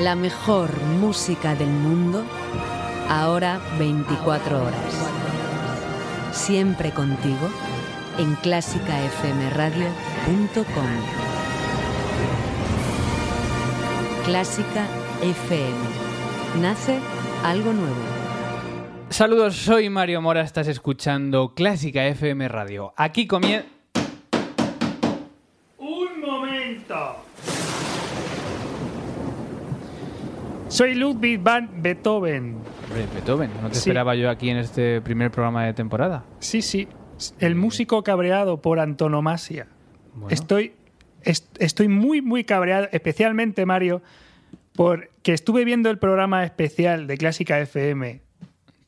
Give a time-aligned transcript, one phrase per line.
[0.00, 2.24] La mejor música del mundo,
[3.08, 5.10] ahora 24 horas.
[6.30, 7.50] Siempre contigo
[8.16, 10.64] en clásicafmradio.com.
[14.24, 14.86] Clásica
[15.22, 15.76] FM.
[16.62, 17.00] Nace
[17.42, 17.96] algo nuevo.
[19.10, 22.94] Saludos, soy Mario Mora, estás escuchando Clásica FM Radio.
[22.96, 23.77] Aquí comienza...
[30.78, 32.54] Soy Ludwig van Beethoven.
[32.84, 33.78] Hombre, Beethoven, no te Sí.
[33.80, 36.24] esperaba yo aquí en este primer programa de temporada.
[36.38, 36.86] Sí, sí.
[37.40, 39.66] El músico cabreado por antonomasia.
[40.14, 40.28] Bueno.
[40.32, 40.74] Estoy,
[41.22, 44.02] est- estoy muy, muy cabreado, especialmente, Mario,
[44.76, 48.20] porque estuve viendo el programa especial de Clásica FM,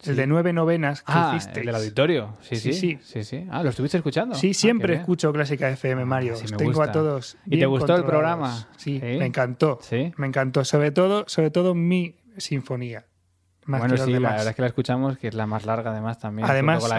[0.00, 0.10] Sí.
[0.10, 1.58] el de nueve novenas que Ah, hicisteis.
[1.58, 2.36] el del auditorio.
[2.40, 3.46] Sí sí, Sí, sí, sí.
[3.50, 4.34] Ah, ¿lo estuviste escuchando?
[4.34, 5.00] Sí, Ah, siempre bien.
[5.00, 6.34] escucho Clásica FM, Mario.
[6.34, 6.90] Os me tengo gusta.
[6.90, 7.36] a todos.
[7.46, 8.66] ¿Y te gustó el programa?
[8.76, 9.78] Sí, me encantó.
[9.82, 10.12] Sí.
[10.16, 10.64] Me encantó.
[10.64, 13.04] Sobre todo, sobre todo mi sinfonía.
[13.66, 16.18] Más Bueno, sí, la verdad es que la escuchamos, que es la más larga además
[16.18, 16.48] también.
[16.50, 16.96] Además- la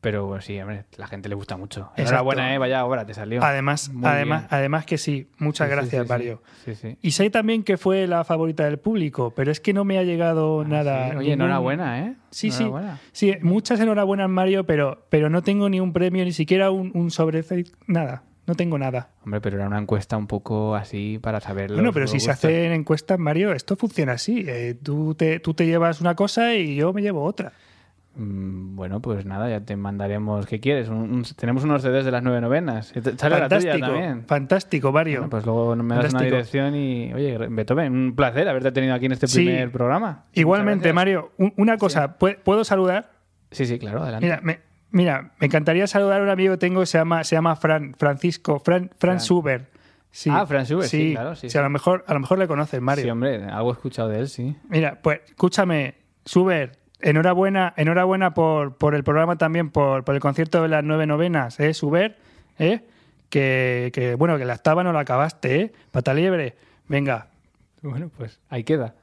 [0.00, 1.90] pero bueno, sí, hombre, la gente le gusta mucho.
[1.96, 3.42] Enhorabuena, eh, vaya obra, te salió.
[3.42, 4.48] Además, Muy además, bien.
[4.52, 5.28] además que sí.
[5.38, 6.08] Muchas Sí, sí, gracias, sí, sí.
[6.12, 6.42] Mario.
[6.64, 6.98] Sí, sí.
[7.02, 10.02] Y sé también que fue la favorita del público, pero es que no me ha
[10.02, 11.06] llegado nada.
[11.06, 12.14] Ah, Sí, Oye, ningún- enhorabuena, ¿eh?
[12.30, 12.62] Sí, sí.
[12.64, 13.00] Enhorabuena.
[13.12, 17.10] Sí, muchas enhorabuenas, Mario, pero, pero no tengo ni un premio, ni siquiera un, un
[17.10, 17.44] sobre.
[17.86, 18.22] Nada.
[18.46, 19.08] No tengo nada.
[19.24, 21.72] Hombre, pero era una encuesta un poco así para saber.
[21.72, 24.44] Bueno, pero si se hacen encuestas, Mario, esto funciona así.
[24.46, 27.52] Eh, tú, te, tú te llevas una cosa y yo me llevo otra.
[28.16, 30.46] Mm, Bueno, pues nada, ya te mandaremos.
[30.46, 30.88] ¿Qué quieres?
[30.88, 32.88] Un- un- tenemos unos CDs de las nueve novenas.
[32.88, 34.24] Sale la tuya fantástico, también.
[34.26, 35.18] fantástico, Mario.
[35.20, 37.12] Bueno, pues luego me das una dirección y.
[37.14, 39.44] Oye, Beethoven, un placer haberte tenido aquí en este Sí.
[39.44, 40.24] primer programa.
[40.32, 40.92] Igualmente.
[40.92, 43.10] Mario, un- una cosa, ¿pue- ¿puedo saludar?
[43.50, 44.26] Sí, sí, claro, adelante.
[44.26, 47.36] Mira, me, mira, me encantaría saludar a un amigo que tengo que se llama, se
[47.36, 49.20] llama Fran, Francisco, Fran, Fran Fran.
[49.20, 49.66] Suber.
[50.10, 50.30] Sí.
[50.32, 52.80] Ah, Fran Suber, sí, claro, sí, Sí, A, lo mejor, a lo mejor le conoces,
[52.80, 53.04] Mario.
[53.04, 54.56] Sí, hombre, algo he escuchado de él, sí.
[54.70, 60.62] Mira, pues escúchame, Suber, enhorabuena, enhorabuena por, por el programa también, por, por el concierto
[60.62, 62.16] de las nueve novenas, ¿eh, Suber?
[62.58, 62.80] ¿Eh?
[63.28, 65.72] Que, que, bueno, que la octava no la acabaste, ¿eh?
[65.90, 66.56] Pata liebre.
[66.88, 67.28] Venga,
[67.82, 68.94] Bueno, pues ahí queda.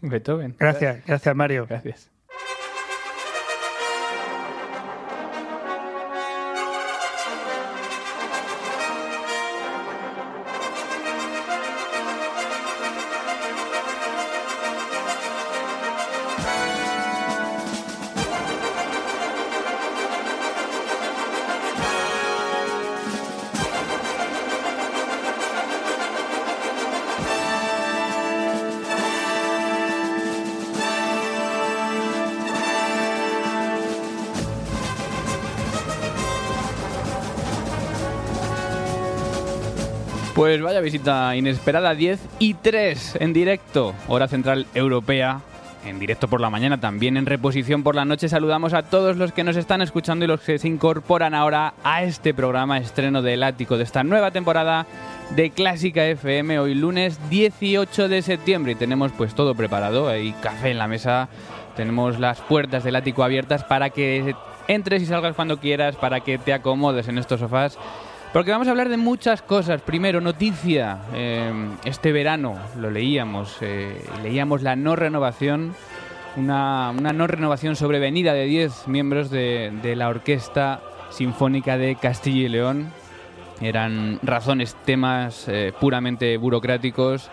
[0.00, 0.54] Beethoven.
[0.58, 1.66] gracias, gracias, Mario.
[1.68, 2.10] Gracias.
[40.38, 45.40] Pues vaya visita inesperada 10 y 3 en directo, hora central europea.
[45.84, 48.28] En directo por la mañana, también en reposición por la noche.
[48.28, 52.04] Saludamos a todos los que nos están escuchando y los que se incorporan ahora a
[52.04, 54.86] este programa estreno del ático de esta nueva temporada
[55.30, 56.60] de Clásica FM.
[56.60, 60.08] Hoy lunes 18 de septiembre y tenemos pues todo preparado.
[60.08, 61.28] Hay café en la mesa,
[61.74, 64.36] tenemos las puertas del ático abiertas para que
[64.68, 67.76] entres y salgas cuando quieras, para que te acomodes en estos sofás
[68.32, 69.80] porque vamos a hablar de muchas cosas.
[69.80, 70.98] Primero, noticia.
[71.14, 71.52] eh,
[71.84, 73.56] este verano lo leíamos.
[73.60, 75.74] eh, leíamos la no renovación.
[76.36, 80.80] Una, no renovación sobrevenida de 10 miembros de, la Orquesta
[81.10, 82.92] Sinfónica de Castilla y León.
[83.60, 87.30] Eran razones, temas eh, puramente burocráticos.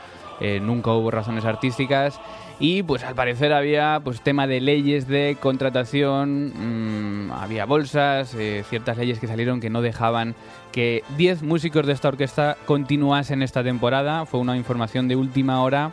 [0.61, 2.19] nunca hubo razones artísticas.
[2.59, 8.63] Y pues al parecer había pues tema de leyes de contratación, mm, había bolsas, eh,
[8.69, 10.35] ciertas leyes que salieron que no dejaban
[10.71, 14.25] que 10 músicos de esta orquesta continuasen esta temporada.
[14.25, 15.91] Fue una información de última hora.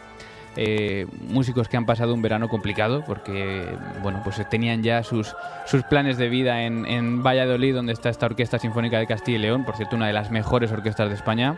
[0.54, 3.64] eh, músicos que han pasado un verano complicado porque
[4.02, 8.26] bueno pues tenían ya sus, sus planes de vida en, en Valladolid donde está esta
[8.26, 11.56] Orquesta Sinfónica de Castilla y León, por cierto una de las mejores orquestas de España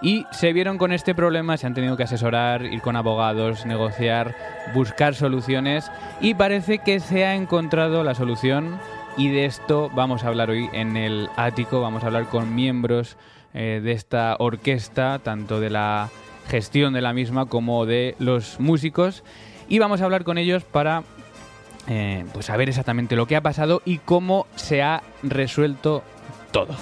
[0.00, 4.36] y se vieron con este problema, se han tenido que asesorar, ir con abogados, negociar,
[4.74, 5.90] buscar soluciones.
[6.20, 8.78] Y parece que se ha encontrado la solución.
[9.16, 13.16] Y de esto vamos a hablar hoy en el ático, vamos a hablar con miembros
[13.52, 16.10] eh, de esta orquesta, tanto de la
[16.46, 19.24] gestión de la misma como de los músicos.
[19.68, 21.02] Y vamos a hablar con ellos para
[21.88, 26.04] eh, pues saber exactamente lo que ha pasado y cómo se ha resuelto
[26.52, 26.76] todo.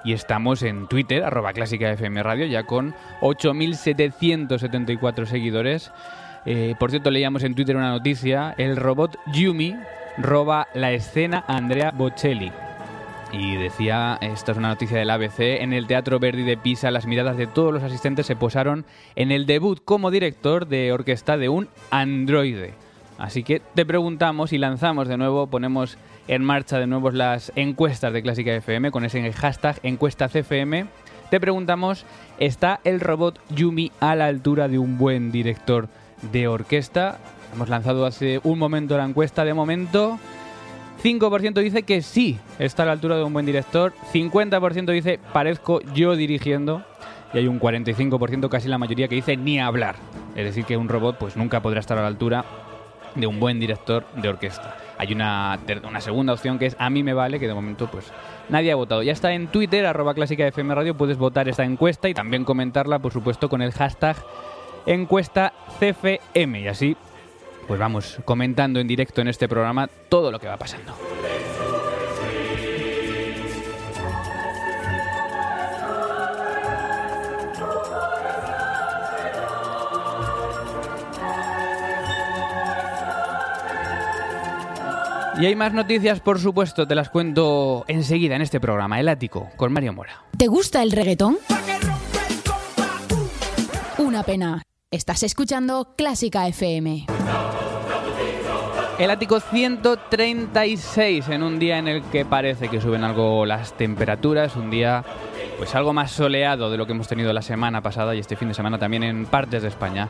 [0.05, 5.91] Y estamos en Twitter, arroba clásicafmradio, ya con 8.774 seguidores.
[6.45, 9.77] Eh, por cierto, leíamos en Twitter una noticia, el robot Yumi
[10.17, 12.51] roba la escena Andrea Bocelli.
[13.33, 17.07] Y decía, esta es una noticia del ABC, en el Teatro Verdi de Pisa las
[17.07, 18.85] miradas de todos los asistentes se posaron
[19.15, 22.75] en el debut como director de orquesta de un androide.
[23.17, 25.97] Así que te preguntamos y lanzamos de nuevo, ponemos
[26.27, 30.85] en marcha de nuevo las encuestas de Clásica FM con ese hashtag encuesta CFM.
[31.31, 32.05] Te preguntamos,
[32.37, 35.89] ¿está el robot Yumi a la altura de un buen director
[36.31, 37.17] de orquesta?
[37.51, 40.19] Hemos lanzado hace un momento la encuesta, de momento
[41.03, 43.91] 5% dice que sí, está a la altura de un buen director.
[44.13, 46.83] 50% dice parezco yo dirigiendo.
[47.33, 49.95] Y hay un 45%, casi la mayoría, que dice ni hablar.
[50.35, 52.45] Es decir, que un robot pues nunca podrá estar a la altura
[53.15, 54.77] de un buen director de orquesta.
[54.97, 58.11] Hay una, una segunda opción que es a mí me vale, que de momento pues
[58.47, 59.03] nadie ha votado.
[59.03, 62.99] Ya está en Twitter, arroba clásica FM Radio, puedes votar esta encuesta y también comentarla,
[62.99, 64.15] por supuesto, con el hashtag
[64.85, 66.61] encuesta CFM.
[66.61, 66.95] Y así
[67.67, 70.93] pues vamos comentando en directo en este programa todo lo que va pasando.
[85.39, 89.49] Y hay más noticias, por supuesto, te las cuento enseguida en este programa, El Ático,
[89.57, 90.23] con Mario Mora.
[90.37, 91.37] ¿Te gusta el reggaetón?
[93.97, 94.61] Una pena.
[94.93, 97.07] Estás escuchando Clásica FM.
[98.99, 104.55] El ático 136 en un día en el que parece que suben algo las temperaturas,
[104.55, 105.03] un día
[105.57, 108.49] pues algo más soleado de lo que hemos tenido la semana pasada y este fin
[108.49, 110.09] de semana también en partes de España.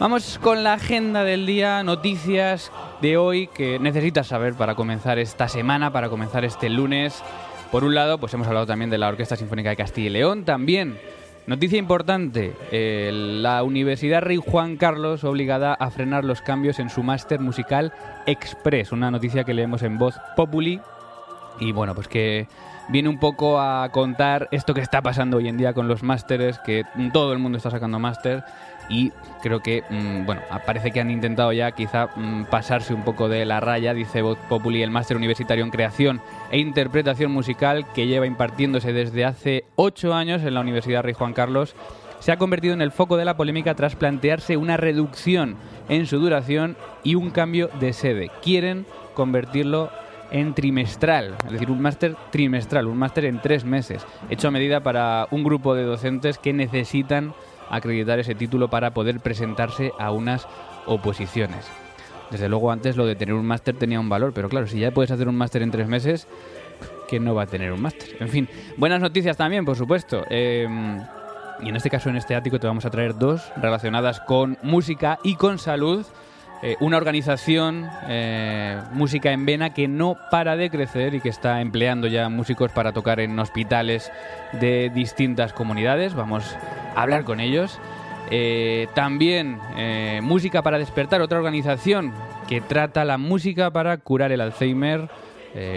[0.00, 5.46] Vamos con la agenda del día, noticias de hoy que necesitas saber para comenzar esta
[5.46, 7.22] semana, para comenzar este lunes.
[7.70, 10.44] Por un lado, pues hemos hablado también de la Orquesta Sinfónica de Castilla y León,
[10.44, 10.98] también
[11.48, 17.40] Noticia importante, la Universidad Rey Juan Carlos obligada a frenar los cambios en su máster
[17.40, 17.94] musical
[18.26, 20.82] Express, una noticia que leemos en voz Populi.
[21.58, 22.48] Y bueno, pues que
[22.90, 26.58] viene un poco a contar esto que está pasando hoy en día con los másteres,
[26.58, 28.44] que todo el mundo está sacando máster
[28.88, 33.28] y creo que, mm, bueno, parece que han intentado ya quizá mm, pasarse un poco
[33.28, 38.06] de la raya, dice Voz Populi, el máster universitario en creación e interpretación musical que
[38.06, 41.74] lleva impartiéndose desde hace ocho años en la Universidad Rey Juan Carlos.
[42.20, 45.56] Se ha convertido en el foco de la polémica tras plantearse una reducción
[45.88, 48.30] en su duración y un cambio de sede.
[48.42, 49.90] Quieren convertirlo
[50.30, 54.80] en trimestral, es decir, un máster trimestral, un máster en tres meses, hecho a medida
[54.80, 57.32] para un grupo de docentes que necesitan
[57.70, 60.46] acreditar ese título para poder presentarse a unas
[60.86, 61.66] oposiciones.
[62.30, 64.90] Desde luego antes lo de tener un máster tenía un valor, pero claro, si ya
[64.90, 66.28] puedes hacer un máster en tres meses,
[67.08, 68.16] ¿quién no va a tener un máster?
[68.20, 70.24] En fin, buenas noticias también, por supuesto.
[70.28, 71.00] Em,
[71.60, 75.18] y en este caso, en este ático, te vamos a traer dos relacionadas con música
[75.22, 76.04] y con salud.
[76.60, 81.60] Eh, una organización, eh, Música en Vena, que no para de crecer y que está
[81.60, 84.10] empleando ya músicos para tocar en hospitales
[84.60, 86.14] de distintas comunidades.
[86.14, 86.56] Vamos
[86.96, 87.78] a hablar con ellos.
[88.30, 89.58] Eh, también
[90.22, 92.12] Música para Despertar, otra organización
[92.48, 95.08] que trata la música para curar el Alzheimer.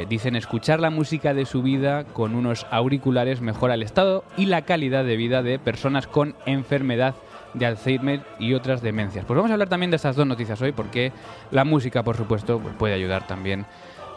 [0.10, 4.64] dicen escuchar la música de su vida con unos auriculares mejora el estado y la
[4.64, 7.16] calidad de vida de personas con enfermedad
[7.54, 9.26] de Alzheimer y otras demencias.
[9.26, 11.12] Pues vamos a hablar también de estas dos noticias hoy porque
[11.52, 13.66] la música, por supuesto, pues puede ayudar también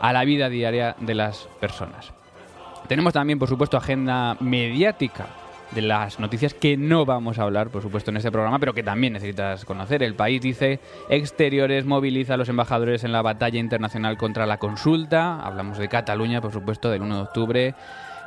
[0.01, 2.13] a la vida diaria de las personas.
[2.89, 5.27] Tenemos también, por supuesto, agenda mediática
[5.75, 8.83] de las noticias que no vamos a hablar, por supuesto, en este programa, pero que
[8.83, 10.03] también necesitas conocer.
[10.03, 15.41] El país dice Exteriores moviliza a los embajadores en la batalla internacional contra la consulta.
[15.41, 17.75] Hablamos de Cataluña, por supuesto, del 1 de octubre.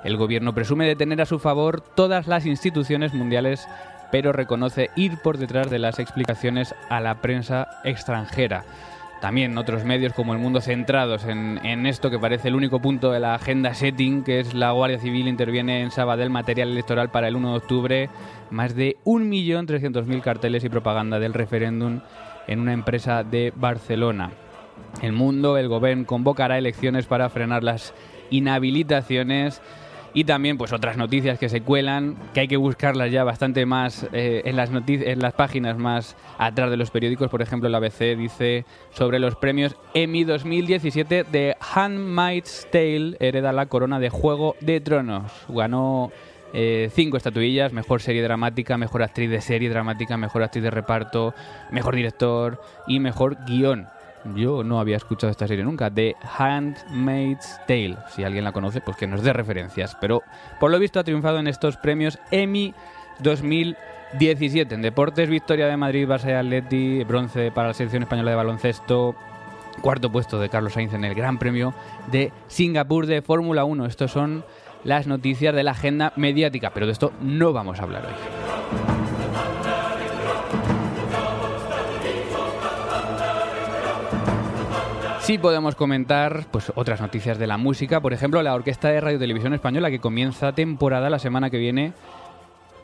[0.04, 3.68] El gobierno presume de tener a su favor todas las instituciones mundiales,
[4.12, 8.64] pero reconoce ir por detrás de las explicaciones a la prensa extranjera.
[9.22, 13.20] También otros medios como El Mundo centrados en, esto que parece el único punto de
[13.20, 17.36] la agenda setting, que es la Guardia Civil interviene en Sabadell material electoral para el
[17.36, 18.10] 1 de octubre,
[18.52, 22.02] más de 1.300.000 carteles y propaganda del referéndum
[22.48, 24.32] en una empresa de Barcelona.
[25.02, 27.96] El Mundo, el Gobierno convocará elecciones para frenar las
[28.30, 29.62] inhabilitaciones
[30.18, 34.08] y también pues otras noticias que se cuelan, que hay que buscarlas ya bastante más
[34.14, 37.30] eh, en, las en las páginas más atrás de los periódicos.
[37.30, 43.68] Por ejemplo, la ABC dice sobre los premios Emmy 2017 de Handmaid's Tale hereda la
[43.68, 45.32] corona de Juego de Tronos.
[45.50, 46.12] Ganó
[46.52, 51.36] eh, cinco estatuillas, mejor serie dramática, mejor actriz de serie dramática, mejor actriz de reparto,
[51.70, 53.88] mejor director y mejor guion.
[54.36, 57.98] Yo no había escuchado esta serie nunca, The Handmaid's Tale.
[58.16, 59.96] Si alguien la conoce, pues que nos dé referencias.
[60.00, 60.24] Pero
[60.60, 62.74] por lo visto ha triunfado en estos premios Emmy
[63.20, 64.76] 2017.
[64.76, 69.16] En deportes, victoria de Madrid, Barça y Atleti, bronce para la selección española de baloncesto,
[69.82, 71.74] cuarto puesto de Carlos Sainz en el Gran Premio
[72.12, 73.86] de Singapur de Fórmula 1.
[73.86, 74.44] Estos son
[74.84, 78.87] las noticias de la agenda mediática, pero de esto no vamos a hablar hoy.
[85.28, 89.20] Sí podemos comentar pues, otras noticias de la música, por ejemplo, la Orquesta de Radio
[89.20, 91.92] Televisión Española que comienza temporada la semana que viene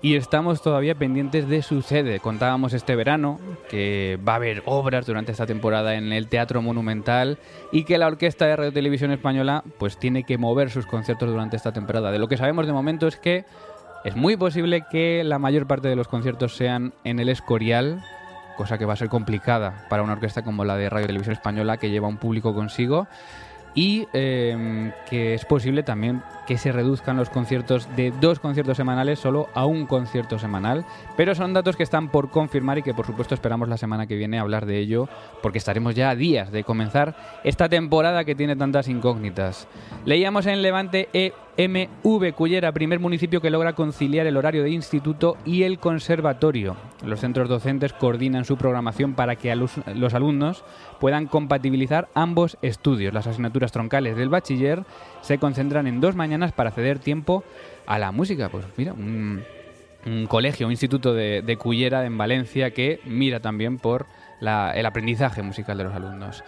[0.02, 2.20] y estamos todavía pendientes de su sede.
[2.20, 7.38] Contábamos este verano que va a haber obras durante esta temporada en el Teatro Monumental
[7.72, 11.56] y que la Orquesta de Radio Televisión Española pues tiene que mover sus conciertos durante
[11.56, 12.12] esta temporada.
[12.12, 13.46] De lo que sabemos de momento es que
[14.04, 18.04] es muy posible que la mayor parte de los conciertos sean en el Escorial,
[18.56, 21.78] cosa que va a ser complicada para una orquesta como la de Radio Televisión Española
[21.78, 23.08] que lleva un público consigo
[23.76, 29.20] y em, que es posible también que se reduzcan los conciertos de dos conciertos semanales
[29.20, 30.86] solo a un concierto semanal,
[31.16, 34.16] pero son datos que están por confirmar y que por supuesto esperamos la semana que
[34.16, 35.08] viene hablar de ello
[35.42, 39.68] porque estaremos ya a días de comenzar esta temporada que tiene tantas incógnitas.
[40.06, 41.10] Leíamos en Levante
[41.56, 46.76] EMV Cullera, primer municipio que logra conciliar el horario de instituto y el conservatorio.
[47.06, 50.64] Los centros docentes coordinan su programación para que los alumnos
[51.00, 53.14] puedan compatibilizar ambos estudios.
[53.14, 54.84] Las asignaturas troncales del bachiller
[55.22, 57.44] se concentran en dos mañanas para ceder tiempo
[57.86, 58.50] a la música.
[58.50, 59.44] Pues mira, un,
[60.28, 64.06] colegio, un instituto de, de, Cullera en Valencia que mira también por
[64.42, 66.44] el aprendizaje musical de los alumnos.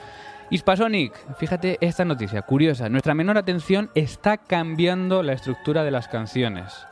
[0.49, 2.89] Hispasonic, fíjate esta noticia, curiosa.
[2.89, 6.85] Nuestra menor atención está cambiando la estructura de las canciones.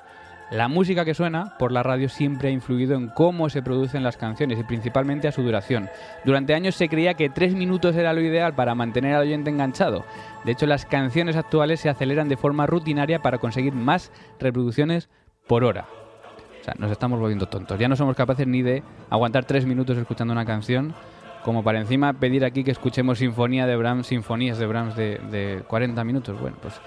[0.53, 4.17] La música que suena por la radio siempre ha influido en cómo se producen las
[4.17, 5.89] canciones y principalmente a su duración.
[6.25, 10.05] Durante años se creía que tres minutos era lo ideal para mantener al oyente enganchado.
[10.45, 15.09] De hecho, las canciones actuales se aceleran de forma rutinaria para conseguir más reproducciones
[15.47, 15.87] por hora.
[16.61, 17.79] O sea, nos estamos volviendo tontos.
[17.79, 20.93] Ya no somos capaces ni de aguantar tres minutos escuchando una canción,
[21.43, 25.63] como para encima pedir aquí que escuchemos sinfonía de Brahms, sinfonías de Brahms de, de
[25.67, 26.39] 40 minutos.
[26.39, 26.79] Bueno, pues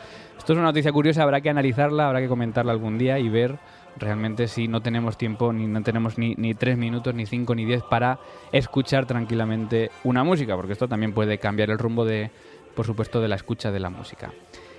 [0.47, 3.59] esto es una noticia curiosa, habrá que analizarla, habrá que comentarla algún día y ver
[3.97, 7.65] realmente si no tenemos tiempo, ni no tenemos ni, ni tres minutos, ni cinco, ni
[7.65, 8.21] diez para
[8.53, 12.31] escuchar tranquilamente una música, porque esto también puede cambiar el rumbo de,
[12.77, 14.31] por supuesto, de la escucha de la música.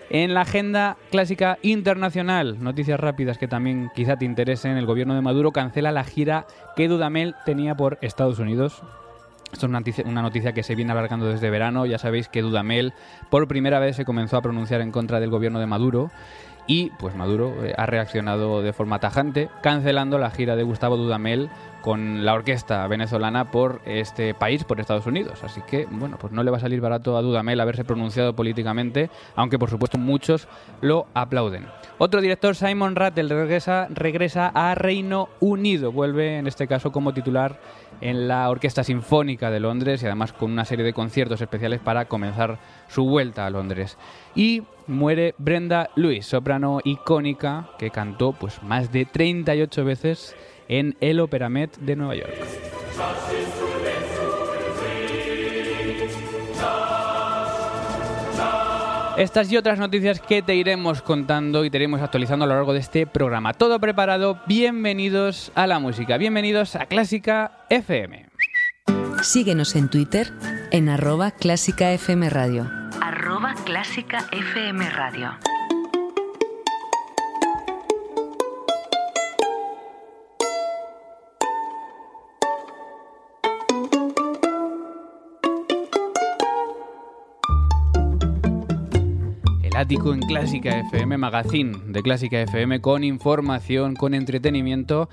[0.09, 5.21] En la agenda clásica internacional, noticias rápidas que también quizá te interesen, el gobierno de
[5.21, 6.47] Maduro cancela la gira
[6.77, 8.83] que Dudamel tenía por Estados Unidos.
[9.51, 11.86] Esto es una noticia, que se viene alargando desde verano.
[11.86, 12.94] Ya sabéis que Dudamel
[13.30, 16.12] por primera vez se comenzó a pronunciar en contra del gobierno de Maduro
[16.68, 21.50] y pues Maduro eh, ha reaccionado de forma tajante cancelando la gira de Gustavo Dudamel
[21.81, 25.43] con la orquesta venezolana por este país, por Estados Unidos.
[25.43, 29.10] Así que, bueno, pues no le va a salir barato a Dudamel haberse pronunciado políticamente,
[29.36, 30.48] aunque por supuesto muchos
[30.81, 31.67] lo aplauden.
[31.98, 35.91] Otro director, Simon Rattle, regresa, regresa a Reino Unido.
[35.91, 37.60] Vuelve, en este caso, como titular
[38.01, 42.05] en la Orquesta Sinfónica de Londres y además con una serie de conciertos especiales para
[42.05, 43.98] comenzar su vuelta a Londres.
[44.36, 50.36] Y muere Brenda Lewis, soprano icónica que cantó pues más de 38 veces
[50.67, 52.33] en el Opera Met de Nueva York.
[59.17, 62.74] Estas y otras noticias que te iremos contando y te iremos actualizando a lo largo
[62.74, 63.53] de este programa.
[63.53, 68.27] Todo preparado, bienvenidos a la música, bienvenidos a Clásica FM.
[69.24, 70.31] Síguenos en Twitter
[70.69, 72.69] en arroba clásica FM Radio.
[73.01, 75.31] Arroba clásica FM Radio.
[89.77, 95.07] Ático en Clásica FM, magazine de Clásica FM con información, con entretenimiento.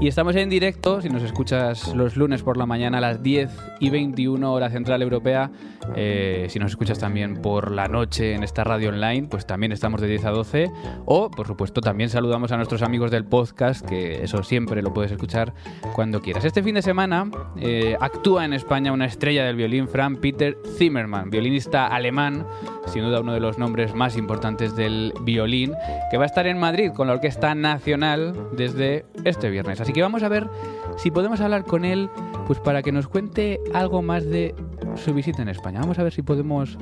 [0.00, 3.48] Y estamos en directo, si nos escuchas los lunes por la mañana a las 10
[3.78, 5.52] y 21 hora central europea,
[5.94, 10.00] eh, si nos escuchas también por la noche en esta radio online, pues también estamos
[10.00, 10.70] de 10 a 12.
[11.06, 15.12] O, por supuesto, también saludamos a nuestros amigos del podcast, que eso siempre lo puedes
[15.12, 15.54] escuchar
[15.94, 16.44] cuando quieras.
[16.44, 21.30] Este fin de semana eh, actúa en España una estrella del violín, Frank Peter Zimmermann,
[21.30, 22.44] violinista alemán,
[22.88, 25.74] sin duda uno de los nombres más importantes del violín,
[26.10, 29.80] que va a estar en Madrid con la Orquesta Nacional desde este viernes.
[29.80, 30.48] Así que vamos a ver
[30.96, 32.08] si podemos hablar con él,
[32.46, 34.54] pues para que nos cuente algo más de
[34.96, 35.80] su visita en España.
[35.80, 36.78] Vamos a ver si podemos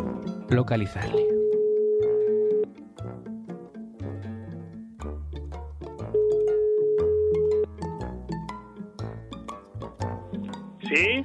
[0.48, 1.26] localizarle.
[10.82, 11.22] ¿Sí?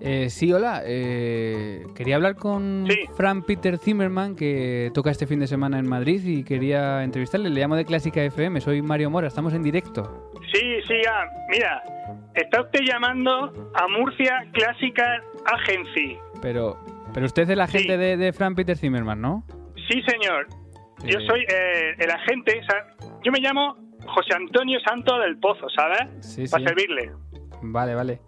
[0.00, 0.82] Eh, sí, hola.
[0.84, 3.00] Eh, quería hablar con Sí.
[3.14, 7.50] Frank Peter Zimmerman, que toca este fin de semana en Madrid y quería entrevistarle.
[7.50, 10.30] Le llamo de Clásica FM, soy Mario Mora, estamos en directo.
[10.52, 11.82] Sí, sí, ah, mira,
[12.34, 16.16] está usted llamando a Murcia Classical Agency.
[16.40, 16.78] Pero,
[17.12, 17.98] pero usted es el agente Sí.
[17.98, 19.44] de, de Frank Peter Zimmerman, ¿no?
[19.88, 20.46] Sí, señor.
[21.04, 22.86] Yo soy eh, el agente, o sea,
[23.22, 23.76] yo me llamo
[24.06, 26.08] José Antonio Santo del Pozo, ¿sabes?
[26.20, 27.12] Sí, Para servirle.
[27.62, 28.20] Vale, vale.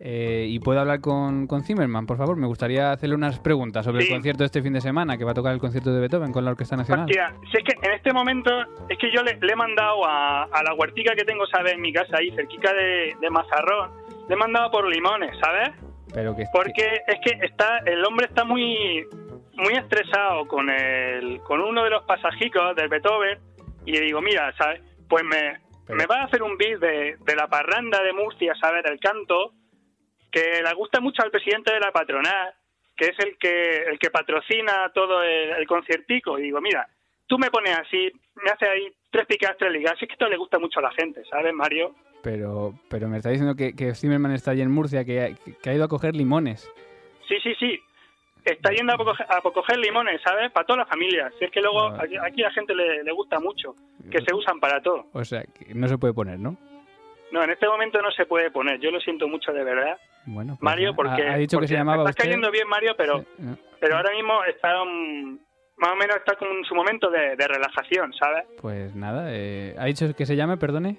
[0.00, 2.36] Eh, ¿Y puedo hablar con, con Zimmerman, por favor?
[2.36, 4.08] Me gustaría hacerle unas preguntas sobre Sí.
[4.08, 6.32] el concierto de este fin de semana, que va a tocar el concierto de Beethoven
[6.32, 7.06] con la Orquesta Nacional.
[7.06, 8.50] Hostia, si es que en este momento
[8.88, 11.72] es que yo le, le he mandado a, a la huertica que tengo, ¿sabes?
[11.72, 13.90] En mi casa ahí, cerquita de, de Mazarrón,
[14.28, 15.70] le he mandado por limones, ¿sabes?
[16.14, 19.04] Pero que, Porque es que está el hombre está muy
[19.56, 23.38] muy estresado con el con uno de los pasajicos del Beethoven
[23.84, 24.80] y le digo, mira, ¿sabes?
[25.08, 28.54] Pues me, Pero- me va a hacer un beat de, de la parranda de Murcia,
[28.60, 28.84] ¿sabes?
[28.84, 29.52] Del canto,
[30.30, 32.52] que le gusta mucho al presidente de la patronal,
[32.96, 36.38] que es el que el que patrocina todo el, el conciertico.
[36.38, 36.86] Y digo, mira,
[37.26, 38.10] tú me pones así,
[38.44, 39.94] me haces ahí tres picadas, tres ligas.
[40.00, 41.94] Es que esto le gusta mucho a la gente, ¿sabes, Mario?
[42.20, 45.30] pero, pero me está diciendo que, que Zimmerman está allí en Murcia, que, ha-
[45.62, 46.68] que ha ido a coger limones.
[47.28, 47.80] Sí, sí, sí.
[48.44, 50.50] Está yendo a coger, a coger limones, ¿sabes?
[50.50, 51.30] Para toda la familia.
[51.38, 51.86] Si es que luego
[52.24, 53.76] aquí, la gente le, le gusta mucho,
[54.10, 55.06] que se usan para todo.
[55.12, 56.56] O sea, que no se puede poner, ¿no?
[57.32, 58.80] No, en este momento no se puede poner.
[58.80, 61.74] Yo lo siento mucho de verdad, Bueno, pues Mario, porque, ha, ha dicho que se
[61.74, 63.58] llamaba me está cayendo bien, Mario, pero, Sí, no.
[63.80, 65.38] pero ahora mismo está mm,
[65.76, 68.44] más o menos está con su momento de, de relajación, ¿sabes?
[68.60, 70.96] Pues nada, eh, ha dicho que se llame, perdone.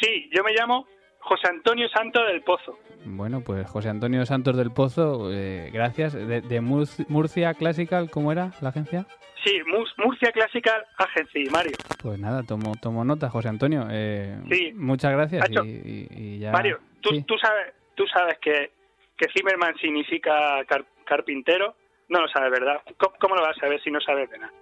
[0.00, 0.86] Sí, yo me llamo
[1.28, 2.78] José Antonio Santo del Pozo.
[3.04, 6.14] Bueno, pues José Antonio Santos del Pozo, eh, gracias.
[6.14, 9.06] De, de Mur- Murcia Classical, ¿cómo era la agencia?
[9.44, 9.60] Sí,
[9.98, 11.72] Murcia Classical Agency, Mario.
[12.02, 13.86] Pues nada, tomo, tomo nota, José Antonio.
[13.90, 14.72] eh, Sí.
[14.74, 16.50] Muchas gracias y, y- y ya...
[16.50, 17.22] Mario, tú, Sí.
[17.22, 18.70] tú sabes, tú sabes que,
[19.16, 21.74] que Zimmerman significa car- carpintero.
[22.08, 22.80] No lo sabes, ¿verdad?
[22.96, 24.52] ¿Cómo, cómo lo vas a saber si no sabes de nada?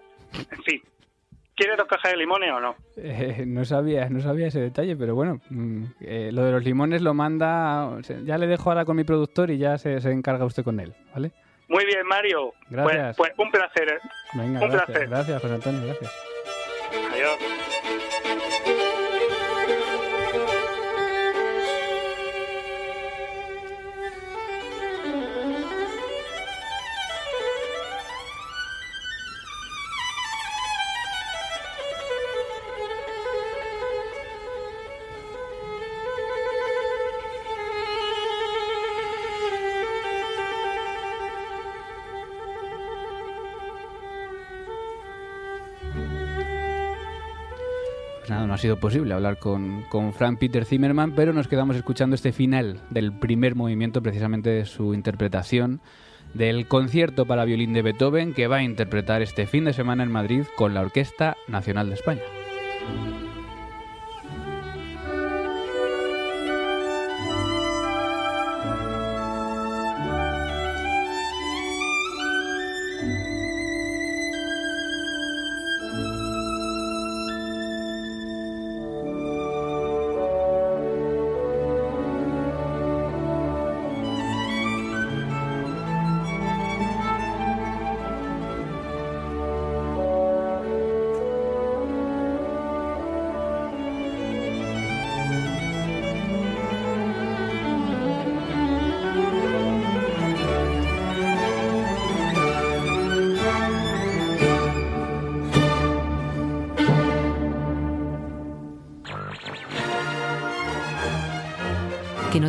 [0.51, 0.83] En fin,
[1.57, 2.77] ¿quieres dos cajas de limones o no?
[2.97, 7.03] Eh, no sabía, no sabía ese detalle, pero bueno, mm, eh, lo de los limones
[7.03, 10.63] lo manda, ya le dejo ahora con mi productor y ya se, se encarga usted
[10.63, 11.33] con él, ¿vale?
[11.69, 12.53] Muy bien, Mario.
[12.71, 13.17] Gracias.
[13.17, 13.89] Pues, pues un placer.
[13.89, 13.99] ¿eh?
[14.35, 15.09] Venga, Un gracias, placer.
[15.09, 16.13] gracias, José Antonio, gracias.
[17.13, 17.66] Adiós.
[48.57, 52.81] Ha sido posible hablar con, con Frank Peter Zimmerman, pero nos quedamos escuchando este final
[52.89, 55.81] del primer movimiento, precisamente de su interpretación
[56.33, 60.11] del concierto para violín de Beethoven que va a interpretar este fin de semana en
[60.11, 62.23] Madrid con la Orquesta Nacional de España.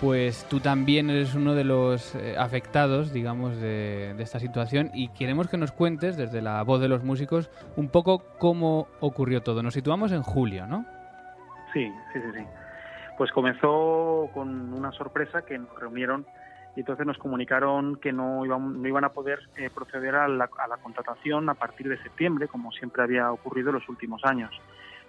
[0.00, 5.08] Pues tú también eres uno de los eh, afectados, digamos, de, de, esta situación y
[5.08, 9.62] queremos que nos cuentes, desde la voz de los músicos, un poco cómo ocurrió todo.
[9.62, 10.84] Nos situamos en julio, ¿no?
[11.74, 12.46] Sí, sí, sí, sí.
[13.18, 16.24] Pues comenzó con una sorpresa que nos reunieron
[16.76, 20.48] y entonces nos comunicaron que no iban, no iban a poder eh, proceder a la,
[20.58, 24.50] a la, contratación a partir de septiembre, como siempre había ocurrido en los últimos años.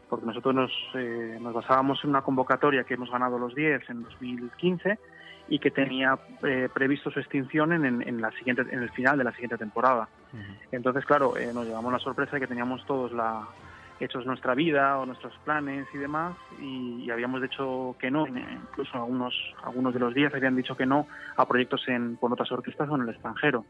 [0.10, 4.04] Porque nosotros nos, eh, nos basábamos en una convocatoria que hemos ganado los 10 en
[4.04, 5.00] 2015
[5.48, 9.24] y que tenía eh, previsto su extinción en, en, la siguiente, en el final de
[9.24, 10.08] la siguiente temporada.
[10.34, 10.58] Uh -huh.
[10.72, 13.48] Entonces, claro, eh, nos llevamos la sorpresa de que teníamos todos la,
[14.00, 18.98] hechos nuestra vida o nuestros planes y demás y, y, habíamos dicho que no incluso
[18.98, 22.90] algunos algunos de los días habían dicho que no a proyectos en con otras orquestas
[22.90, 23.66] o en el extranjero.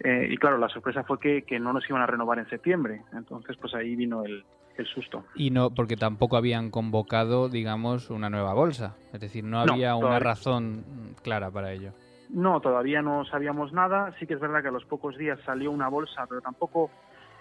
[0.00, 3.02] Eh, y claro la sorpresa fue que, que, no nos iban a renovar en septiembre.
[3.12, 4.44] Entonces pues ahí vino el,
[4.76, 5.24] el susto.
[5.34, 8.96] Y no porque tampoco habían convocado digamos una nueva bolsa.
[9.12, 10.84] Es decir no había no, una razón
[11.22, 11.92] clara para ello.
[12.28, 14.14] No todavía no sabíamos nada.
[14.18, 16.90] Sí que es verdad que a los pocos días salió una bolsa pero tampoco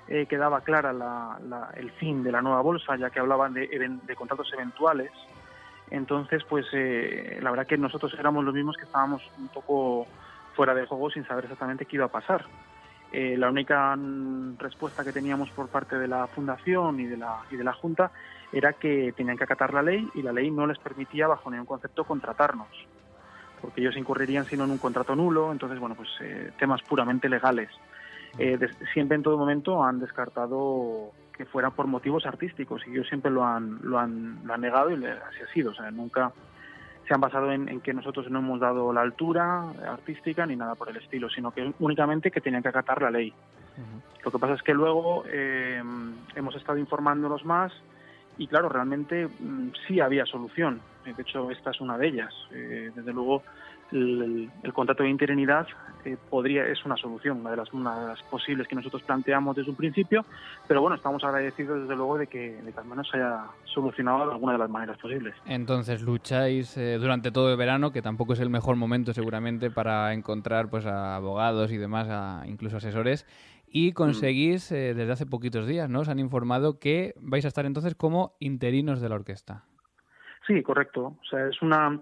[0.08, 3.68] eh, quedaba clara la, la, el fin de la nueva bolsa, ya que hablaban de,
[3.68, 5.12] de contratos eventuales.
[5.92, 10.08] Entonces, pues eh, la verdad que nosotros éramos los mismos que estábamos un poco
[10.56, 12.46] fuera de juego sin saber exactamente qué iba a pasar.
[13.12, 13.96] Eh, la única
[14.58, 18.12] respuesta que teníamos por parte de la Fundación y de la, y de la Junta
[18.52, 21.68] era que tenían que acatar la ley y la ley no les permitía bajo ningún
[21.68, 22.70] concepto contratarnos,
[23.62, 27.70] porque ellos incurrirían sino en un contrato nulo, entonces, bueno, pues eh, temas puramente legales
[28.38, 33.08] eh, de, siempre en todo momento han descartado que fuera por motivos artísticos y ellos
[33.08, 35.72] siempre lo han, lo han, lo han negado y así ha sido.
[35.72, 36.32] O sea, nunca
[37.08, 40.76] se han basado en, en, que nosotros no hemos dado la altura artística ni nada
[40.76, 43.32] por el estilo, sino que únicamente que tenían que acatar la ley.
[43.32, 44.24] Uh -huh.
[44.26, 45.82] Lo que pasa es que luego eh,
[46.36, 47.74] hemos estado informándonos más
[48.38, 50.82] y claro, realmente mm, sí había solución.
[51.06, 52.34] De hecho, esta es una de ellas.
[52.52, 53.44] Eh, desde luego,
[53.94, 55.68] el, el, contrato de interinidad
[56.06, 59.56] eh, podría es una solución, una de, las, una de las posibles que nosotros planteamos
[59.56, 60.26] desde un principio,
[60.68, 64.26] pero bueno, estamos agradecidos desde luego de que, de que al menos se haya solucionado
[64.26, 65.36] de alguna de las maneras posibles.
[65.46, 70.14] Entonces lucháis eh, durante todo el verano, que tampoco es el mejor momento seguramente para
[70.14, 73.26] encontrar pues a abogados y demás, a, incluso asesores,
[73.68, 76.02] y conseguís eh, desde hace poquitos días, ¿no?
[76.02, 79.66] Os han informado que vais a estar entonces como interinos de la orquesta.
[80.46, 81.18] Sí, correcto.
[81.20, 82.00] O sea, es una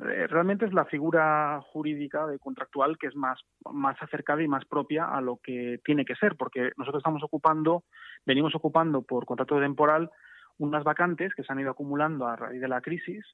[0.00, 5.04] realmente es la figura jurídica de contractual que es más, más acercada y más propia
[5.04, 7.84] a lo que tiene que ser, porque nosotros estamos ocupando,
[8.24, 10.10] venimos ocupando por contrato temporal
[10.58, 13.24] unas vacantes que se han ido acumulando a raíz de la crisis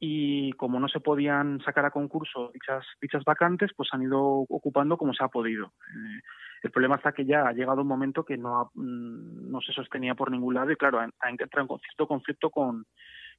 [0.00, 4.96] y como no se podían sacar a concurso dichas, dichas vacantes, pues han ido ocupando
[4.96, 5.66] como se ha podido.
[5.66, 6.20] Eh,
[6.62, 10.14] el problema está que ya ha llegado un momento que no, ha, no se sostenía
[10.14, 12.86] por ningún lado y claro, ha entrado en cierto conflicto con,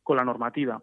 [0.03, 0.81] con la normativa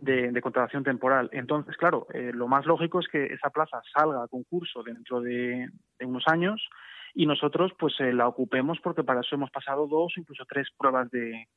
[0.00, 1.28] de, de, contratación temporal.
[1.32, 5.68] Entonces, claro, eh, lo más lógico es que esa plaza salga a concurso dentro de,
[5.98, 6.68] de unos años
[7.14, 11.10] y nosotros pues eh, la ocupemos porque para eso hemos pasado dos, incluso tres pruebas
[11.10, 11.48] de,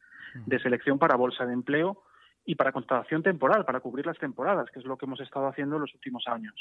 [0.46, 2.04] de selección para bolsa de empleo
[2.46, 5.76] y para contratación temporal, para cubrir las temporadas, que es lo que hemos estado haciendo
[5.76, 6.56] en los últimos años.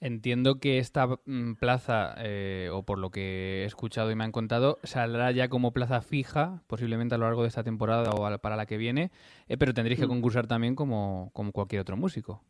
[0.00, 4.32] Entiendo que esta mm, plaza, eh, o por lo que he escuchado y me han
[4.32, 8.56] contado, saldrá ya como plaza fija, posiblemente a lo largo de esta temporada o para
[8.56, 9.10] la que viene,
[9.48, 12.42] eh, pero tendréis que concursar también como, como cualquier otro músico.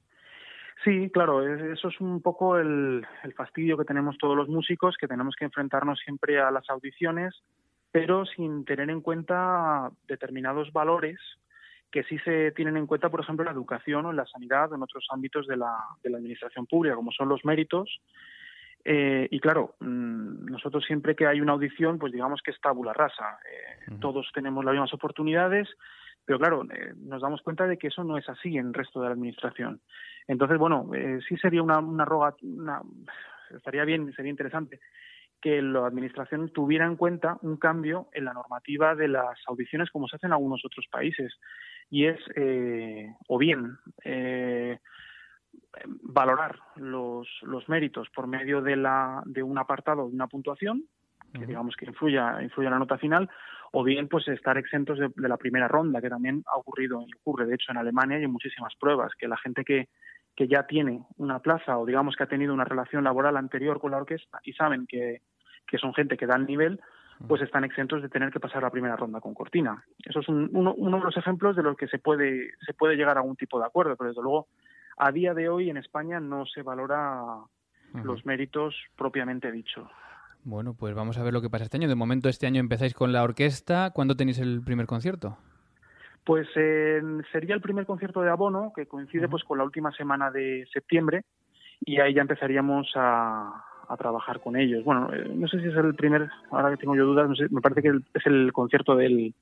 [0.85, 5.35] Sí, claro, eso es un poco el, fastidio que tenemos todos los músicos, que tenemos
[5.37, 7.35] que enfrentarnos siempre a las audiciones,
[7.93, 11.19] pero sin tener en cuenta determinados valores
[11.91, 14.71] que sí se tienen en cuenta, por ejemplo, en la educación o en la sanidad
[14.73, 18.01] o en otros ámbitos de la, de la administración pública, como son los méritos.
[18.85, 22.93] Eh, y claro, mm, nosotros siempre que hay una audición, pues digamos que es tabula
[22.93, 23.39] rasa.
[23.45, 25.69] Eh, todos tenemos las mismas oportunidades,
[26.25, 29.01] pero claro, eh, nos damos cuenta de que eso no es así en el resto
[29.01, 29.81] de la administración.
[30.27, 30.89] Entonces, bueno,
[31.29, 32.37] sí sería una, una roga,
[33.51, 34.79] estaría bien, sería interesante
[35.41, 40.07] que la Administración tuviera en cuenta un cambio en la normativa de las audiciones como
[40.07, 41.33] se hace en algunos otros países.
[41.91, 44.79] Y es, eh, o bien, eh,
[46.03, 50.85] valorar los, los méritos por medio de, la, de un apartado, de una puntuación,
[51.33, 53.29] que digamos que influya, influya en la nota final,
[53.73, 57.15] o bien pues estar exentos de, de, la primera ronda, que también ha ocurrido y
[57.21, 59.89] ocurre de hecho en Alemania y en muchísimas pruebas, que la gente que,
[60.41, 63.91] que ya tiene una plaza o digamos que ha tenido una relación laboral anterior con
[63.91, 65.23] la orquesta y saben que,
[65.79, 66.81] son gente que da el nivel,
[67.27, 69.85] pues están exentos de tener que pasar la primera ronda con cortina.
[70.05, 73.21] Eso es uno, de los ejemplos de los que se puede, se puede llegar a
[73.21, 74.49] algún tipo de acuerdo, pero desde luego
[74.97, 77.23] a día de hoy en España no se valora
[78.05, 79.89] los méritos propiamente dicho.
[80.45, 81.89] Bueno, pues vamos a ver lo que pasa este año.
[81.89, 83.91] De momento este año empezáis con la orquesta.
[83.91, 85.37] ¿Cuándo tenéis el primer concierto?
[86.25, 90.67] Pues sería el primer concierto de abono, que coincide pues con la última semana de
[90.73, 91.25] septiembre,
[91.81, 93.65] y ahí ya empezaríamos a,
[93.97, 94.85] trabajar con ellos.
[94.85, 97.83] Bueno, eh, no sé si es el primer, ahora que tengo yo dudas, me parece
[97.83, 99.35] que es el concierto del,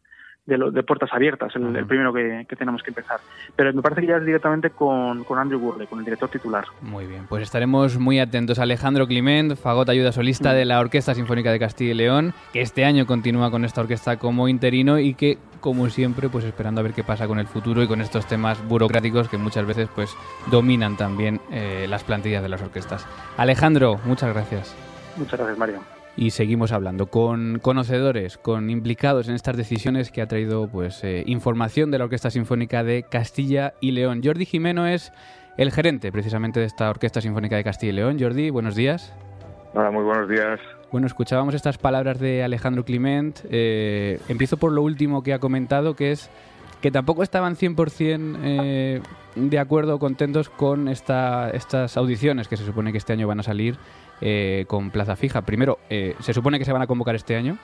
[0.49, 3.21] de, puertas abiertas, el, primero que, tenemos que empezar.
[3.55, 6.65] Pero me parece que ya es directamente con, con Andrew Burley, con el director titular.
[6.81, 8.59] Muy bien, pues estaremos muy atentos.
[8.59, 12.85] Alejandro Clement, fagot ayuda solista de la Orquesta Sinfónica de Castilla y León, que este
[12.85, 16.95] año continúa con esta orquesta como interino y que, como siempre, pues esperando a ver
[16.95, 20.17] qué pasa con el futuro y con estos temas burocráticos que muchas veces pues
[20.51, 23.07] dominan también eh, las plantillas de las orquestas.
[23.37, 24.75] Alejandro, muchas gracias.
[25.17, 30.27] Muchas gracias, Mario y seguimos hablando con conocedores, con implicados en estas decisiones que ha
[30.27, 34.21] traído pues eh, información de la Orquesta Sinfónica de Castilla y León.
[34.25, 35.13] Jordi Jimeno es
[35.57, 38.17] el gerente precisamente de esta Orquesta Sinfónica de Castilla y León.
[38.19, 39.15] Jordi, buenos días.
[39.75, 40.59] Hola, muy buenos días.
[40.91, 43.39] Bueno, escuchábamos estas palabras de Alejandro Clement.
[43.49, 46.31] Eh, empiezo por lo último que ha comentado, que es
[46.81, 49.01] que tampoco estaban 100% eh,
[49.37, 53.39] de acuerdo o contentos con esta, estas audiciones que se supone que este año van
[53.39, 53.77] a salir
[54.21, 55.43] eh, con plaza fija.
[55.43, 57.57] Primero, eh, ¿se supone que se van a convocar este año?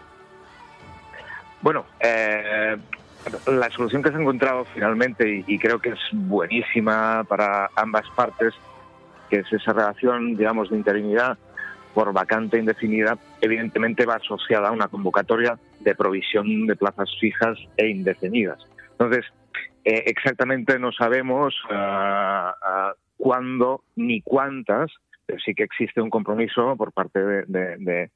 [1.61, 2.77] Bueno, eh,
[3.47, 8.55] la solución que se ha encontrado finalmente, y, creo que es buenísima para ambas partes,
[9.31, 11.38] que es esa relación, digamos, de interinidad
[11.93, 17.88] por vacante indefinida, evidentemente va asociada a una convocatoria de provisión de plazas fijas e
[17.88, 18.59] indefinidas.
[18.93, 19.25] Entonces,
[19.85, 21.55] exactamente no sabemos
[23.17, 24.90] cuándo ni cuántas
[25.45, 28.11] sí que existe un compromiso por parte de,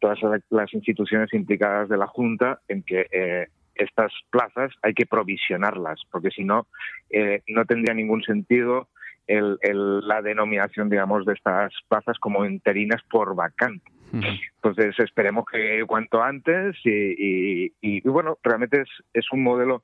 [0.00, 0.18] todas
[0.50, 6.30] las instituciones implicadas de la Junta en que eh, estas plazas hay que provisionarlas, porque
[6.30, 6.66] si no,
[7.10, 8.88] eh, no tendría ningún sentido
[9.30, 13.84] la denominación, digamos, de estas plazas como interinas por vacante.
[14.10, 19.82] Entonces esperemos que cuanto antes y, bueno, realmente es, es un modelo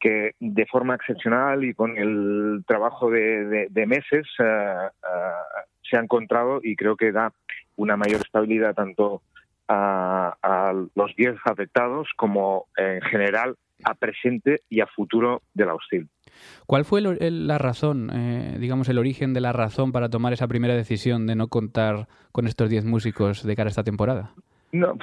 [0.00, 6.60] que de forma excepcional y con el trabajo de, meses eh, eh, se ha encontrado
[6.62, 7.32] y creo que da
[7.76, 9.22] una mayor estabilidad tanto
[9.68, 16.08] a, los 10 afectados como en general a presente y a futuro de la hostil.
[16.66, 20.74] ¿Cuál fue la razón, eh, digamos, el origen de la razón para tomar esa primera
[20.74, 24.34] decisión de no contar con estos 10 músicos de cara a esta temporada?
[24.72, 24.96] No,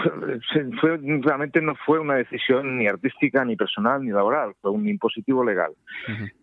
[0.80, 5.44] fue, realmente no fue una decisión ni artística, ni personal, ni laboral, fue un impositivo
[5.44, 5.74] legal.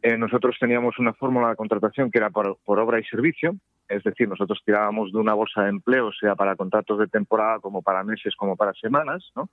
[0.03, 3.57] Eh, nosotros teníamos una fórmula de contratación que era por, obra y servicio,
[3.89, 7.83] es decir, nosotros tirábamos de una bolsa de empleo, sea para contratos de temporada, como
[7.83, 9.49] para meses, como para semanas, ¿no?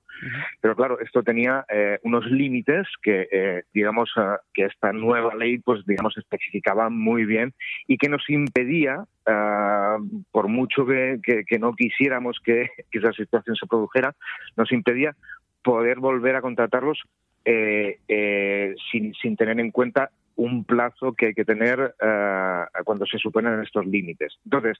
[0.61, 4.11] Pero claro, esto tenía eh, unos límites que, eh, digamos,
[4.53, 7.53] que esta nueva ley, pues, digamos, especificaba muy bien
[7.87, 9.97] y que nos impedía Ah,
[10.31, 11.19] por mucho que,
[11.59, 14.15] no quisiéramos que, esa situación se produjera,
[14.57, 15.15] nos impedía
[15.63, 17.03] poder volver a contratarlos
[17.45, 23.05] eh, eh, sin, sin, tener en cuenta un plazo que hay que tener ah, cuando
[23.05, 24.37] se suponen estos límites.
[24.45, 24.77] Entonces,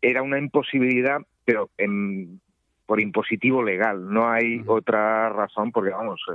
[0.00, 1.70] era una imposibilidad, pero
[2.86, 4.12] por impositivo legal.
[4.12, 6.34] No hay otra razón porque, vamos, eh,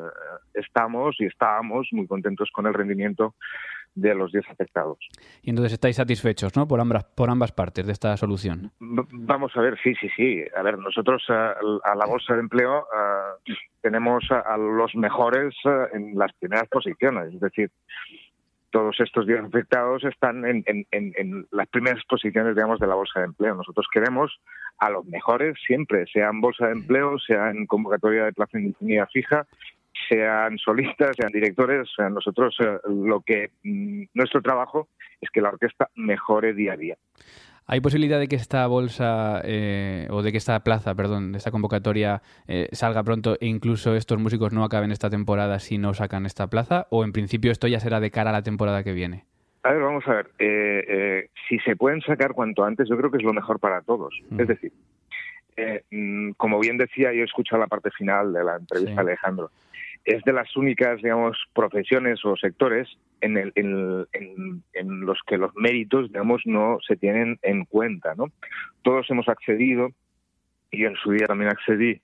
[0.56, 3.36] estamos y estábamos muy contentos con el rendimiento
[3.98, 4.98] de los 10 afectados.
[5.42, 6.68] Y entonces estáis satisfechos, ¿no?
[6.68, 8.72] Por ambas, por ambas partes de esta solución.
[8.80, 10.44] vamos a ver, sí, sí, sí.
[10.56, 11.56] A ver, nosotros a,
[11.96, 12.86] la bolsa de empleo
[13.82, 15.56] tenemos a, los mejores
[15.94, 17.34] en las primeras posiciones.
[17.34, 17.72] Es decir,
[18.78, 23.56] todos estos días afectados están en, las primeras posiciones, digamos, de la bolsa de empleo.
[23.56, 24.40] Nosotros queremos
[24.78, 29.48] a los mejores siempre, sean bolsa de empleo, sean convocatoria de plaza indefinida fija,
[30.08, 31.90] sean solistas, sean directores.
[32.12, 34.90] nosotros eh, lo que mm, nuestro trabajo
[35.22, 36.98] es que la orquesta mejore día a día.
[37.70, 41.52] ¿Hay posibilidad de que esta bolsa, eh, o de que esta plaza, perdón, de esta
[41.52, 46.26] convocatoria eh, salga pronto e incluso estos músicos no acaben esta temporada si no sacan
[46.26, 46.88] esta plaza?
[46.92, 49.26] ¿O en principio esto ya será de cara a la temporada que viene?
[49.64, 50.30] A ver, vamos a ver.
[50.40, 54.18] Eh, si se pueden sacar cuanto antes, yo creo que es lo mejor para todos.
[54.30, 54.40] Mm.
[54.40, 54.72] Es decir,
[55.92, 59.52] mm, como bien decía, yo he escuchado la parte final de la entrevista de Alejandro
[60.08, 62.88] es de las únicas, digamos, profesiones o sectores
[63.20, 68.28] en, el, en, los que los méritos, digamos, no se tienen en cuenta, ¿no?
[68.84, 69.90] Todos hemos accedido,
[70.72, 72.02] y en su día también accedí,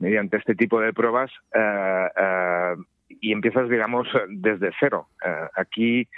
[0.00, 2.74] mediante este tipo de pruebas, eh, eh,
[3.20, 5.06] y empiezas, digamos, desde cero.
[5.24, 6.08] Eh, aquí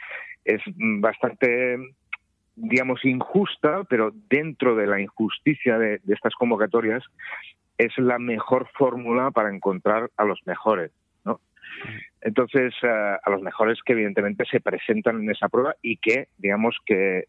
[0.42, 1.76] es bastante
[2.58, 7.04] digamos, injusta, pero dentro de la injusticia de estas convocatorias
[7.76, 10.90] es la mejor fórmula para encontrar a los mejores.
[12.20, 12.88] Entonces, eh,
[13.22, 17.24] a los mejores que evidentemente se presentan en esa prueba y que, digamos, que,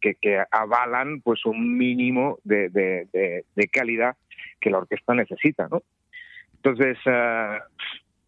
[0.00, 4.16] que, avalan pues un mínimo de, de, calidad
[4.60, 5.82] que la orquesta necesita, ¿no?
[6.56, 7.58] Entonces, eh,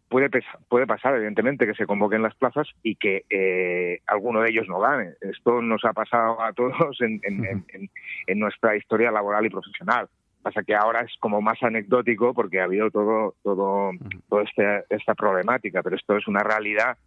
[0.09, 0.29] puede,
[0.69, 4.79] puede pasar, evidentemente, que se convoquen las plazas y que eh, alguno de ellos no
[4.79, 5.13] gane.
[5.21, 10.07] Esto nos ha pasado a todos en, en nuestra historia laboral y profesional.
[10.45, 13.89] Pasa que ahora es como más anecdótico porque ha habido todo, todo,
[14.29, 16.97] toda este, esta problemática, pero esto es una realidad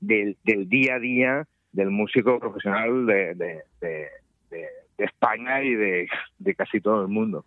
[0.00, 4.08] del, del día a día del músico profesional de, de, de,
[4.98, 6.08] España y de,
[6.56, 7.44] casi todo el mundo.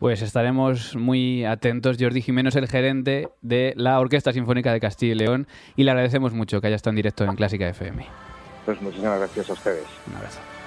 [0.00, 1.96] Pues estaremos muy atentos.
[2.00, 6.34] Jordi Jiménez, el gerente de la Orquesta Sinfónica de Castilla y León, y le agradecemos
[6.34, 8.04] mucho que haya estado en directo en Clásica FM.
[8.66, 9.86] Pues muchísimas gracias a ustedes.
[10.08, 10.57] Un abrazo.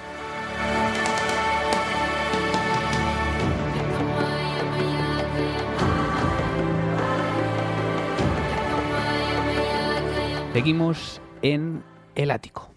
[10.52, 11.82] Seguimos en
[12.14, 12.71] el ático.